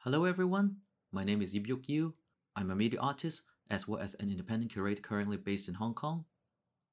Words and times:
Hello 0.00 0.26
everyone, 0.26 0.76
my 1.10 1.24
name 1.24 1.40
is 1.40 1.54
Ip 1.54 1.66
Yuk-Yiu. 1.66 2.12
I'm 2.54 2.70
a 2.70 2.76
media 2.76 3.00
artist 3.00 3.44
as 3.70 3.88
well 3.88 4.00
as 4.00 4.14
an 4.16 4.28
independent 4.28 4.70
curator 4.70 5.00
currently 5.00 5.38
based 5.38 5.68
in 5.68 5.74
Hong 5.74 5.94
Kong. 5.94 6.26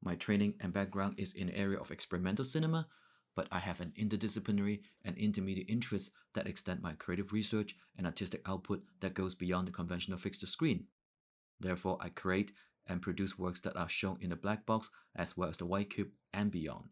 My 0.00 0.14
training 0.14 0.54
and 0.60 0.72
background 0.72 1.16
is 1.18 1.32
in 1.32 1.48
the 1.48 1.58
area 1.58 1.80
of 1.80 1.90
experimental 1.90 2.44
cinema, 2.44 2.86
but 3.34 3.48
I 3.50 3.58
have 3.58 3.80
an 3.80 3.92
interdisciplinary 3.98 4.82
and 5.04 5.18
intermediate 5.18 5.68
interest 5.68 6.12
that 6.34 6.46
extend 6.46 6.80
my 6.80 6.92
creative 6.92 7.32
research 7.32 7.74
and 7.98 8.06
artistic 8.06 8.42
output 8.46 8.84
that 9.00 9.14
goes 9.14 9.34
beyond 9.34 9.66
the 9.66 9.72
conventional 9.72 10.16
fixed 10.16 10.46
screen. 10.46 10.84
Therefore, 11.58 11.98
I 12.00 12.10
create 12.10 12.52
and 12.86 13.02
produce 13.02 13.36
works 13.36 13.58
that 13.62 13.76
are 13.76 13.88
shown 13.88 14.18
in 14.20 14.30
the 14.30 14.36
black 14.36 14.64
box 14.64 14.90
as 15.16 15.36
well 15.36 15.50
as 15.50 15.56
the 15.56 15.66
white 15.66 15.90
cube 15.90 16.10
and 16.32 16.52
beyond. 16.52 16.90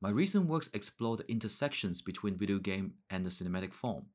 My 0.00 0.10
recent 0.10 0.46
works 0.46 0.70
explore 0.72 1.16
the 1.16 1.28
intersections 1.28 2.02
between 2.02 2.36
video 2.36 2.58
game 2.58 2.94
and 3.10 3.26
the 3.26 3.30
cinematic 3.30 3.72
form. 3.72 4.06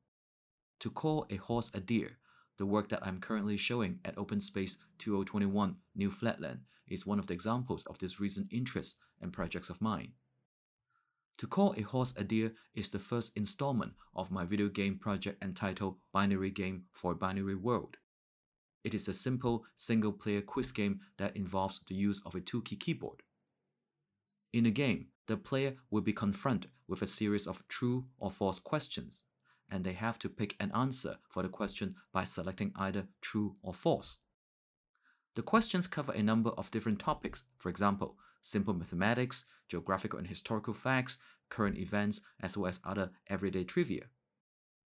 To 0.80 0.90
call 0.90 1.26
a 1.28 1.36
horse 1.36 1.70
a 1.74 1.80
deer, 1.80 2.18
the 2.56 2.64
work 2.64 2.88
that 2.88 3.06
I'm 3.06 3.20
currently 3.20 3.58
showing 3.58 3.98
at 4.04 4.16
Open 4.16 4.40
Space 4.40 4.76
2021 4.98 5.76
New 5.94 6.10
Flatland 6.10 6.60
is 6.88 7.04
one 7.04 7.18
of 7.18 7.26
the 7.26 7.34
examples 7.34 7.84
of 7.86 7.98
this 7.98 8.18
recent 8.18 8.50
interest 8.50 8.96
and 9.20 9.32
projects 9.32 9.68
of 9.68 9.82
mine. 9.82 10.12
To 11.38 11.46
Call 11.46 11.74
a 11.76 11.82
Horse 11.82 12.14
a 12.16 12.24
Deer 12.24 12.52
is 12.74 12.88
the 12.88 12.98
first 12.98 13.32
installment 13.36 13.92
of 14.14 14.30
my 14.30 14.44
video 14.44 14.68
game 14.68 14.98
project 14.98 15.42
entitled 15.42 15.96
Binary 16.12 16.50
Game 16.50 16.84
for 16.92 17.12
a 17.12 17.16
Binary 17.16 17.56
World. 17.56 17.96
It 18.84 18.94
is 18.94 19.08
a 19.08 19.14
simple 19.14 19.64
single 19.76 20.12
player 20.12 20.40
quiz 20.40 20.72
game 20.72 21.00
that 21.18 21.36
involves 21.36 21.80
the 21.88 21.94
use 21.94 22.22
of 22.24 22.34
a 22.34 22.40
two 22.40 22.62
key 22.62 22.76
keyboard. 22.76 23.22
In 24.52 24.64
the 24.64 24.70
game, 24.70 25.08
the 25.26 25.36
player 25.36 25.76
will 25.90 26.02
be 26.02 26.12
confronted 26.12 26.70
with 26.86 27.02
a 27.02 27.06
series 27.06 27.46
of 27.46 27.66
true 27.68 28.06
or 28.18 28.30
false 28.30 28.58
questions, 28.58 29.24
and 29.70 29.84
they 29.84 29.92
have 29.92 30.18
to 30.20 30.28
pick 30.28 30.56
an 30.60 30.70
answer 30.74 31.16
for 31.28 31.42
the 31.42 31.48
question 31.48 31.96
by 32.12 32.24
selecting 32.24 32.72
either 32.76 33.08
true 33.20 33.56
or 33.62 33.72
false. 33.72 34.18
The 35.34 35.42
questions 35.42 35.86
cover 35.86 36.12
a 36.12 36.22
number 36.22 36.50
of 36.50 36.70
different 36.70 37.00
topics, 37.00 37.44
for 37.58 37.68
example, 37.68 38.16
simple 38.42 38.74
mathematics, 38.74 39.46
geographical 39.68 40.18
and 40.18 40.28
historical 40.28 40.74
facts, 40.74 41.16
current 41.48 41.78
events, 41.78 42.20
as 42.40 42.56
well 42.56 42.68
as 42.68 42.80
other 42.84 43.10
everyday 43.28 43.64
trivia. 43.64 44.04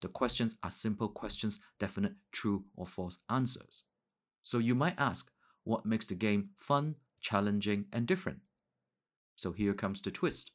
The 0.00 0.08
questions 0.08 0.56
are 0.62 0.70
simple 0.70 1.08
questions, 1.08 1.60
definite 1.78 2.14
true 2.32 2.64
or 2.76 2.86
false 2.86 3.18
answers. 3.28 3.84
So 4.42 4.58
you 4.58 4.74
might 4.74 4.94
ask, 4.96 5.30
what 5.64 5.84
makes 5.84 6.06
the 6.06 6.14
game 6.14 6.50
fun, 6.56 6.94
challenging, 7.20 7.86
and 7.92 8.06
different? 8.06 8.38
So 9.38 9.52
here 9.52 9.72
comes 9.72 10.02
the 10.02 10.10
twist. 10.10 10.50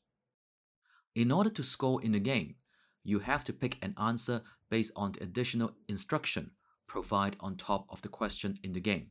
In 1.15 1.31
order 1.31 1.49
to 1.49 1.63
score 1.63 2.03
in 2.03 2.11
the 2.11 2.19
game, 2.19 2.55
you 3.01 3.19
have 3.19 3.45
to 3.45 3.53
pick 3.53 3.77
an 3.81 3.95
answer 3.97 4.41
based 4.69 4.91
on 4.95 5.13
the 5.13 5.23
additional 5.23 5.71
instruction 5.87 6.51
provided 6.85 7.37
on 7.39 7.55
top 7.55 7.85
of 7.89 8.01
the 8.01 8.09
question 8.09 8.59
in 8.61 8.73
the 8.73 8.81
game. 8.81 9.07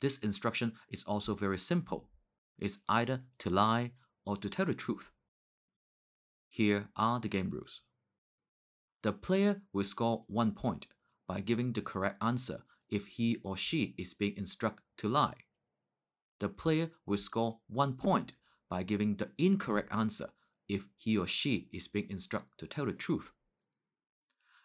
This 0.00 0.18
instruction 0.18 0.74
is 0.88 1.02
also 1.02 1.34
very 1.34 1.58
simple. 1.58 2.08
It's 2.56 2.78
either 2.88 3.22
to 3.40 3.50
lie 3.50 3.92
or 4.24 4.36
to 4.36 4.48
tell 4.48 4.66
the 4.66 4.74
truth. 4.74 5.10
Here 6.48 6.88
are 6.94 7.18
the 7.18 7.28
game 7.28 7.50
rules. 7.50 7.80
The 9.02 9.12
player 9.12 9.62
will 9.72 9.84
score 9.84 10.24
one 10.28 10.52
point 10.52 10.86
by 11.26 11.40
giving 11.40 11.72
the 11.72 11.82
correct 11.82 12.22
answer 12.22 12.62
if 12.88 13.06
he 13.06 13.38
or 13.42 13.56
she 13.56 13.96
is 13.98 14.14
being 14.14 14.36
instructed 14.36 14.84
to 14.98 15.08
lie. 15.08 15.46
The 16.38 16.48
player 16.48 16.90
will 17.06 17.18
score 17.18 17.58
one 17.68 17.94
point 17.94 18.34
by 18.72 18.82
giving 18.82 19.16
the 19.16 19.28
incorrect 19.36 19.92
answer 19.92 20.30
if 20.66 20.86
he 20.96 21.18
or 21.18 21.26
she 21.26 21.68
is 21.74 21.88
being 21.88 22.08
instructed 22.08 22.56
to 22.56 22.66
tell 22.66 22.86
the 22.86 22.92
truth. 22.92 23.32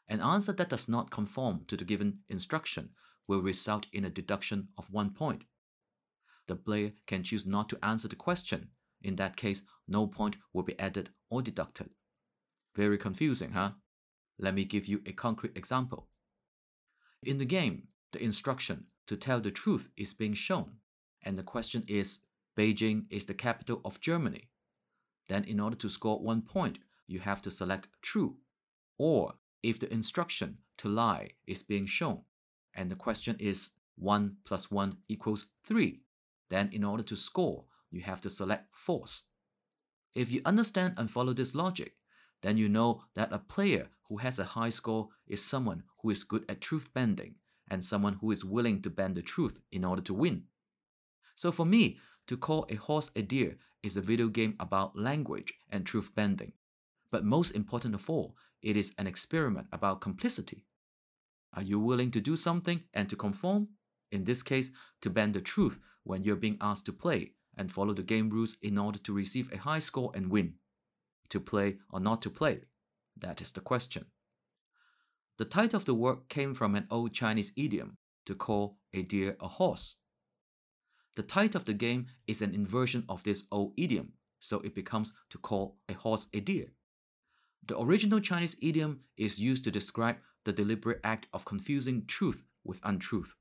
An 0.07 0.21
answer 0.21 0.53
that 0.53 0.69
does 0.69 0.87
not 0.87 1.11
conform 1.11 1.65
to 1.67 1.75
the 1.75 1.83
given 1.83 2.19
instruction 2.29 2.91
will 3.27 3.41
result 3.41 3.87
in 3.91 4.05
a 4.05 4.09
deduction 4.09 4.69
of 4.77 4.93
one 4.93 5.09
point. 5.09 5.43
The 6.47 6.55
player 6.55 6.93
can 7.05 7.23
choose 7.23 7.45
not 7.45 7.67
to 7.67 7.79
answer 7.83 8.07
the 8.07 8.15
question. 8.15 8.69
In 9.01 9.17
that 9.17 9.35
case, 9.35 9.63
no 9.89 10.07
point 10.07 10.37
will 10.53 10.63
be 10.63 10.79
added 10.79 11.09
or 11.29 11.41
deducted. 11.41 11.89
Very 12.77 12.97
confusing, 12.97 13.51
huh? 13.51 13.71
Let 14.39 14.53
me 14.53 14.63
give 14.63 14.85
you 14.85 15.01
a 15.05 15.11
concrete 15.11 15.57
example. 15.57 16.07
In 17.23 17.39
the 17.39 17.51
game, 17.59 17.89
the 18.13 18.23
instruction 18.23 18.85
to 19.07 19.17
tell 19.17 19.41
the 19.41 19.51
truth 19.51 19.89
is 19.97 20.13
being 20.13 20.33
shown, 20.33 20.77
and 21.21 21.37
the 21.37 21.43
question 21.43 21.83
is 21.89 22.19
Beijing 22.57 23.05
is 23.09 23.25
the 23.25 23.33
capital 23.33 23.81
of 23.85 24.01
Germany. 24.01 24.49
Then, 25.29 25.43
in 25.43 25.59
order 25.59 25.75
to 25.77 25.89
score 25.89 26.19
one 26.19 26.41
point, 26.41 26.79
you 27.05 27.19
have 27.19 27.41
to 27.43 27.51
select 27.51 27.87
true. 28.01 28.37
Or, 28.97 29.35
if 29.61 29.79
the 29.79 29.91
instruction 29.93 30.57
to 30.77 30.89
lie 30.89 31.31
is 31.45 31.61
being 31.61 31.85
shown, 31.85 32.21
and 32.73 32.89
the 32.89 32.95
question 32.95 33.35
is 33.39 33.71
1 33.97 34.37
plus 34.45 34.71
1 34.71 34.97
equals 35.07 35.47
3, 35.65 36.01
then 36.49 36.69
in 36.71 36.83
order 36.83 37.03
to 37.03 37.15
score, 37.15 37.65
you 37.91 38.01
have 38.01 38.21
to 38.21 38.29
select 38.29 38.67
false. 38.71 39.23
If 40.15 40.31
you 40.31 40.41
understand 40.45 40.95
and 40.97 41.11
follow 41.11 41.33
this 41.33 41.53
logic, 41.53 41.93
then 42.41 42.57
you 42.57 42.69
know 42.69 43.03
that 43.15 43.33
a 43.33 43.39
player 43.39 43.89
who 44.09 44.17
has 44.17 44.39
a 44.39 44.43
high 44.55 44.69
score 44.69 45.09
is 45.27 45.43
someone 45.43 45.83
who 46.01 46.09
is 46.09 46.23
good 46.23 46.45
at 46.49 46.61
truth 46.61 46.89
bending 46.93 47.35
and 47.69 47.83
someone 47.83 48.17
who 48.21 48.31
is 48.31 48.45
willing 48.45 48.81
to 48.81 48.89
bend 48.89 49.15
the 49.15 49.21
truth 49.21 49.59
in 49.71 49.83
order 49.83 50.01
to 50.01 50.13
win. 50.13 50.43
So 51.35 51.51
for 51.51 51.65
me, 51.65 51.97
to 52.27 52.37
call 52.37 52.65
a 52.69 52.75
horse 52.75 53.09
a 53.15 53.21
deer 53.21 53.57
is 53.83 53.97
a 53.97 54.01
video 54.01 54.27
game 54.27 54.55
about 54.59 54.97
language 54.97 55.53
and 55.69 55.85
truth 55.85 56.11
bending. 56.15 56.53
But 57.11 57.23
most 57.23 57.51
important 57.51 57.95
of 57.95 58.09
all, 58.09 58.35
it 58.61 58.75
is 58.75 58.93
an 58.97 59.07
experiment 59.07 59.67
about 59.71 60.01
complicity. 60.01 60.65
Are 61.53 61.61
you 61.63 61.79
willing 61.79 62.11
to 62.11 62.21
do 62.21 62.35
something 62.35 62.83
and 62.93 63.09
to 63.09 63.15
conform? 63.15 63.69
In 64.11 64.25
this 64.25 64.43
case, 64.43 64.71
to 65.01 65.09
bend 65.09 65.33
the 65.33 65.41
truth 65.41 65.79
when 66.03 66.23
you're 66.23 66.35
being 66.35 66.57
asked 66.61 66.85
to 66.85 66.93
play 66.93 67.33
and 67.57 67.71
follow 67.71 67.93
the 67.93 68.03
game 68.03 68.29
rules 68.29 68.57
in 68.61 68.77
order 68.77 68.99
to 68.99 69.13
receive 69.13 69.51
a 69.51 69.57
high 69.57 69.79
score 69.79 70.11
and 70.13 70.29
win. 70.29 70.55
To 71.29 71.39
play 71.39 71.77
or 71.89 71.99
not 71.99 72.21
to 72.21 72.29
play? 72.29 72.61
That 73.15 73.41
is 73.41 73.51
the 73.51 73.61
question. 73.61 74.05
The 75.37 75.45
title 75.45 75.77
of 75.77 75.85
the 75.85 75.93
work 75.93 76.29
came 76.29 76.53
from 76.53 76.75
an 76.75 76.87
old 76.89 77.13
Chinese 77.13 77.51
idiom 77.55 77.97
to 78.25 78.35
call 78.35 78.77
a 78.93 79.01
deer 79.01 79.37
a 79.39 79.47
horse. 79.47 79.97
The 81.17 81.23
title 81.23 81.57
of 81.57 81.65
the 81.65 81.73
game 81.73 82.05
is 82.27 82.43
an 82.43 82.53
inversion 82.53 83.03
of 83.09 83.23
this 83.23 83.45
old 83.51 83.73
idiom, 83.75 84.13
so 84.39 84.59
it 84.59 84.75
becomes 84.75 85.13
to 85.31 85.39
call 85.39 85.79
a 85.89 85.93
horse 85.93 86.27
a 86.31 86.39
deer. 86.39 86.73
The 87.65 87.79
original 87.79 88.19
Chinese 88.19 88.55
idiom 88.61 88.99
is 89.17 89.39
used 89.39 89.63
to 89.63 89.71
describe 89.71 90.17
the 90.43 90.53
deliberate 90.53 90.99
act 91.03 91.25
of 91.33 91.43
confusing 91.43 92.05
truth 92.05 92.43
with 92.63 92.79
untruth. 92.83 93.33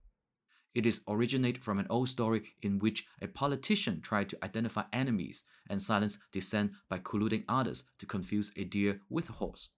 It 0.75 0.87
is 0.87 1.03
originated 1.06 1.62
from 1.62 1.78
an 1.78 1.87
old 1.91 2.09
story 2.09 2.44
in 2.62 2.78
which 2.78 3.04
a 3.20 3.28
politician 3.28 4.00
tried 4.00 4.31
to 4.31 4.43
identify 4.43 4.84
enemies 4.91 5.43
and 5.69 5.82
silence 5.82 6.16
dissent 6.32 6.72
by 6.88 7.00
colluding 7.00 7.44
others 7.47 7.82
to 7.98 8.06
confuse 8.06 8.53
a 8.56 8.64
deer 8.64 9.03
with 9.10 9.28
a 9.28 9.34
horse. 9.34 9.69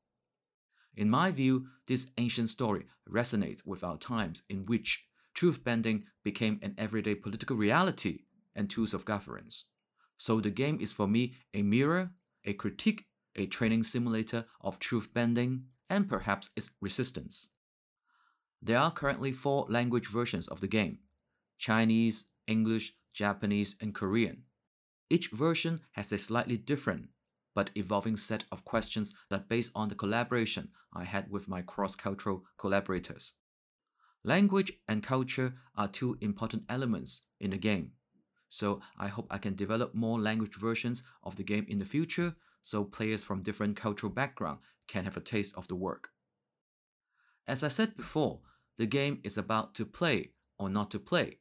In 0.95 1.11
my 1.11 1.33
view, 1.33 1.67
this 1.89 2.13
ancient 2.17 2.49
story 2.49 2.85
resonates 3.11 3.67
with 3.67 3.83
our 3.83 3.99
times 3.99 4.43
in 4.49 4.67
which 4.67 5.08
truth 5.39 5.63
bending 5.63 6.03
became 6.25 6.59
an 6.63 6.75
everyday 6.77 7.15
political 7.15 7.55
reality 7.55 8.23
and 8.57 8.69
tools 8.69 8.93
of 8.93 9.05
governance. 9.05 9.67
So 10.17 10.41
the 10.41 10.51
game 10.51 10.81
is 10.81 10.93
for 10.93 11.07
me 11.07 11.35
a 11.55 11.63
mirror, 11.63 12.11
a 12.45 12.55
critique, 12.55 13.05
a 13.37 13.47
training 13.47 13.85
simulator 13.85 14.47
of 14.61 14.81
truth 14.81 15.15
bending, 15.15 15.67
and 15.89 16.09
perhaps 16.09 16.51
its 16.57 16.73
resistance. 16.81 17.51
There 18.61 18.81
are 18.81 18.91
currently 18.91 19.31
four 19.31 19.65
language 19.69 20.09
versions 20.09 20.49
of 20.49 20.59
the 20.61 20.67
game 20.67 20.99
Chinese, 21.57 22.25
English, 22.49 22.95
Japanese, 23.15 23.77
and 23.81 23.95
Korean. 23.95 24.43
Each 25.09 25.31
version 25.31 25.83
has 25.93 26.11
a 26.11 26.19
slightly 26.19 26.57
different 26.57 27.11
but 27.55 27.71
evolving 27.77 28.17
set 28.17 28.43
of 28.51 28.65
questions 28.65 29.15
that 29.31 29.49
based 29.49 29.71
on 29.73 29.89
the 29.89 29.95
collaboration 29.95 30.71
I 30.93 31.05
had 31.05 31.31
with 31.31 31.47
my 31.47 31.63
cross 31.63 31.95
cultural 31.95 32.43
collaborators. 32.57 33.35
Language 34.29 34.75
and 34.87 35.03
culture 35.03 35.55
are 35.75 35.89
two 35.89 36.19
important 36.21 36.65
elements 36.69 37.23
in 37.41 37.49
the 37.49 37.57
game. 37.57 37.93
So 38.51 38.83
I 38.99 39.09
hope 39.09 39.27
I 39.31 39.39
can 39.39 39.55
develop 39.55 39.95
more 39.95 40.21
language 40.21 40.55
versions 40.55 41.03
of 41.23 41.37
the 41.37 41.43
game 41.43 41.65
in 41.67 41.79
the 41.79 41.87
future 41.87 42.35
so 42.63 42.85
players 42.85 43.25
from 43.25 43.43
different 43.43 43.79
cultural 43.79 44.13
backgrounds 44.13 44.61
can 44.87 45.05
have 45.05 45.17
a 45.17 45.21
taste 45.21 45.55
of 45.57 45.67
the 45.69 45.75
work. 45.75 46.11
As 47.47 47.65
I 47.65 47.69
said 47.69 47.97
before, 47.97 48.41
the 48.77 48.85
game 48.85 49.21
is 49.25 49.39
about 49.39 49.75
to 49.77 49.87
play 49.87 50.33
or 50.59 50.69
not 50.69 50.91
to 50.91 50.99
play. 50.99 51.39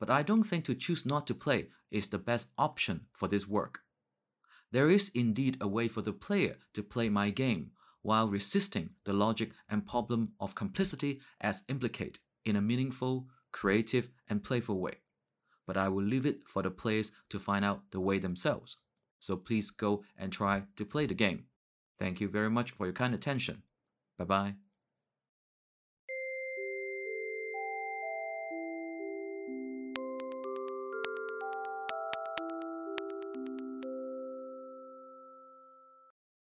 But 0.00 0.08
I 0.08 0.22
don't 0.22 0.44
think 0.44 0.64
to 0.64 0.74
choose 0.74 1.04
not 1.04 1.26
to 1.26 1.34
play 1.34 1.66
is 1.90 2.08
the 2.08 2.18
best 2.18 2.48
option 2.56 3.02
for 3.12 3.28
this 3.28 3.46
work. 3.46 3.80
There 4.72 4.88
is 4.88 5.10
indeed 5.14 5.58
a 5.60 5.68
way 5.68 5.88
for 5.88 6.00
the 6.00 6.14
player 6.14 6.56
to 6.72 6.82
play 6.82 7.10
my 7.10 7.28
game 7.28 7.72
while 8.02 8.28
resisting 8.28 8.90
the 9.04 9.12
logic 9.12 9.52
and 9.68 9.86
problem 9.86 10.32
of 10.40 10.54
complicity 10.54 11.20
as 11.40 11.64
implicate 11.68 12.18
in 12.44 12.56
a 12.56 12.60
meaningful, 12.62 13.26
creative, 13.52 14.10
and 14.28 14.44
playful 14.44 14.80
way. 14.80 14.98
but 15.66 15.76
I 15.76 15.88
will 15.88 16.02
leave 16.04 16.26
it 16.26 16.48
for 16.48 16.62
the 16.62 16.70
players 16.70 17.12
to 17.30 17.38
find 17.38 17.64
out 17.64 17.90
the 17.90 18.00
way 18.00 18.18
themselves. 18.18 18.76
So 19.20 19.36
please 19.36 19.70
go 19.70 20.04
and 20.16 20.32
try 20.32 20.64
to 20.76 20.84
play 20.84 21.06
the 21.06 21.14
game. 21.14 21.46
Thank 21.98 22.20
you 22.20 22.28
very 22.28 22.50
much 22.50 22.70
for 22.72 22.86
your 22.86 22.94
kind 22.94 23.14
attention. 23.14 23.62
Bye 24.18 24.24
bye. 24.24 24.67